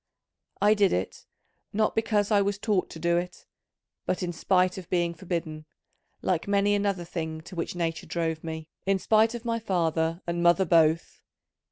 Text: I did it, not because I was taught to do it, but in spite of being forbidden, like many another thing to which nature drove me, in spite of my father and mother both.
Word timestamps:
I 0.59 0.73
did 0.73 0.93
it, 0.93 1.27
not 1.73 1.93
because 1.93 2.31
I 2.31 2.41
was 2.41 2.57
taught 2.57 2.89
to 2.89 2.97
do 2.97 3.17
it, 3.17 3.45
but 4.07 4.23
in 4.23 4.33
spite 4.33 4.79
of 4.79 4.89
being 4.89 5.13
forbidden, 5.13 5.67
like 6.23 6.47
many 6.47 6.73
another 6.73 7.05
thing 7.05 7.41
to 7.41 7.55
which 7.55 7.75
nature 7.75 8.07
drove 8.07 8.43
me, 8.43 8.67
in 8.87 8.97
spite 8.97 9.35
of 9.35 9.45
my 9.45 9.59
father 9.59 10.23
and 10.25 10.41
mother 10.41 10.65
both. 10.65 11.21